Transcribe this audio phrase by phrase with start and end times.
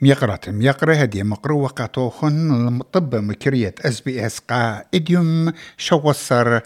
[0.00, 6.60] ميقرة ميقرة هدي مقروة قطوخن طب مكرية أس بي إس قا اديوم شوصر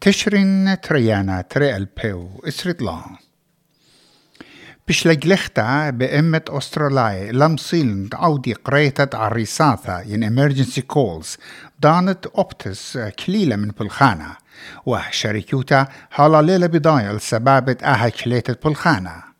[0.00, 3.00] تشرين تريانا تري ألبيو اسرد لا.
[4.88, 11.38] بشلجلختا بأمة أستراليا لمصيل عودي قريتت عريساثة ين emergency calls
[11.80, 14.36] دانت أوبتس كليلة من بلخانة
[14.86, 19.33] وشركوتا هالا ليلة بداية لسبابة أها كليتت بلخانة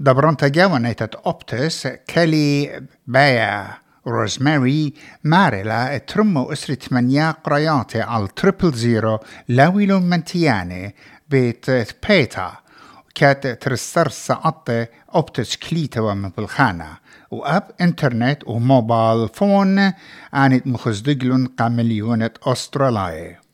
[0.00, 3.68] دبرانتا جاونيتت أوبتس كالي بايا
[4.06, 10.94] روزماري ماريلا ترمو أسري تمنيا قرياتي على تريبل زيرو لاويلو منتياني
[11.30, 11.70] بيت
[12.08, 12.52] بيتا
[13.14, 14.68] كات ترستر ساعت
[15.14, 16.96] أوبتس كليتا ومن بالخانة
[17.30, 19.78] وأب إنترنت وموبايل فون
[20.34, 23.45] آنت مخزدقلن قامليونة أستراليا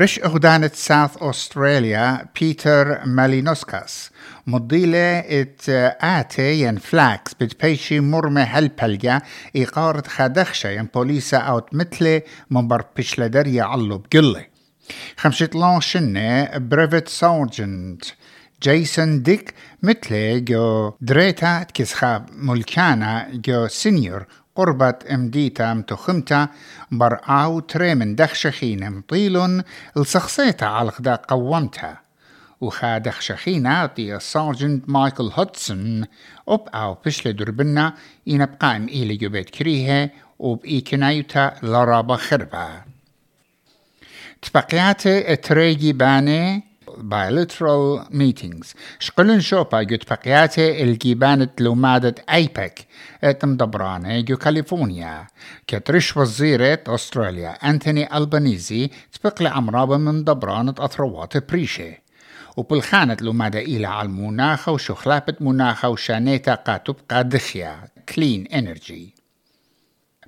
[0.00, 4.10] أغدانة ساوث أستراليا بيتر مالينوسكاس.
[4.46, 5.68] مضيلة إت
[6.00, 7.34] آتي ين فلاكس.
[7.34, 9.20] بتبيشي مرمى هالبلجا
[9.56, 14.46] إقارة خدخشة ين بوليسا أوت مثل منبر بشلدريا علو بقلة
[15.16, 18.04] خمسة لانشنة بريفت سارجنت
[18.62, 24.26] جيسون ديك مثل جو دريتا تكسخاب ملكانا جو سينيور.
[24.58, 26.48] قربت امديتا متخمتا
[26.90, 29.62] برعاو تري من دخشخين مطيلون
[29.96, 32.00] السخصيتا على خدا قومتها
[32.60, 36.04] وخا دخشخينا دي السارجنت مايكل هودسون
[36.48, 37.94] أب أو بشل دربنا
[38.26, 42.82] ينبقى ام إيلي جبت كريها وبإي كنايتا لرابا خربا.
[44.42, 45.08] تبقيات
[45.44, 46.67] تريجي باني
[47.02, 48.74] bilateral meetings.
[48.98, 52.86] شقلن شوبا جوت بقياتي الجيبانة لومادة ايبك
[53.24, 55.26] اتم دبرانة جو كاليفورنيا
[55.66, 58.90] كترش وزيرة استراليا انتوني البانيزي
[59.22, 61.94] تبقى عمرابة من دبرانة اثروات بريشة
[62.56, 69.17] وبالخانة لومادة إلى على المناخ وشخلابة مناخ وشانيتا قاتبقى دخيا كلين انرجي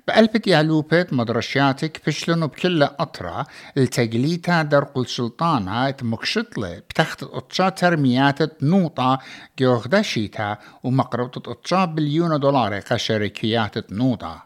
[0.07, 3.47] بقلبت يالوبت مدرشاتك فشلن بكل أطرة
[3.77, 9.19] التجليتا درق السلطانة مكشطلة بتخت اتشا ترميات نوطة
[9.59, 14.43] جوغدشيتا ومقربت اتشا بليون دولار كشركيات نوطة.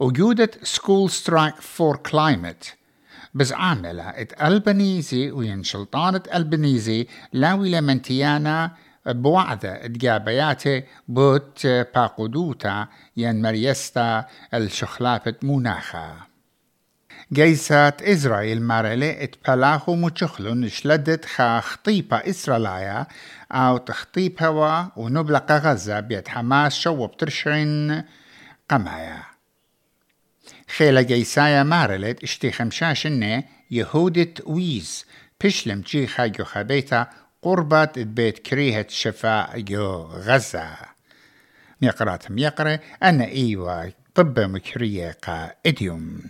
[0.00, 2.74] وجودة سكول سترايك فور كلايمت
[3.34, 8.72] بس عاملة ات ألبنيزي وين سلطانة ألبنيزي لاوي لمنتيانا
[9.06, 12.86] بوعدة تجابياتي بوت باقودوتا
[13.16, 14.24] ين مريستا
[14.54, 16.16] الشخلافة مناخا
[17.32, 23.08] جيسات إسرائيل مارلي اتبلاخو متشخلون شلدت خا خطيبة إسرائيلية
[23.52, 28.02] أو تخطيبها ونبلق غزة بيت حماس شو بترشعين
[28.68, 29.22] قمايا.
[30.76, 35.06] خيلة جيسايا مارلت اشتي خمشاشنة يهودة ويز
[35.44, 37.06] بشلم جيخا جو خبيتا
[37.42, 40.76] قربت بيت كريهة شفاء جو غزة
[41.82, 46.22] ميقرات ميقرة أنا إيوا طب مكرية قا إديوم.